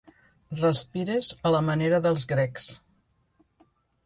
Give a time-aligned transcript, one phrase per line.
[0.61, 2.67] Respires a la manera dels grecs.